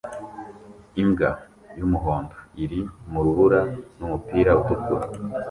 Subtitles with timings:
[1.01, 1.29] Imbwa
[1.77, 2.79] y'umuhondo iri
[3.11, 3.61] mu rubura
[3.97, 5.05] n'umupira utukura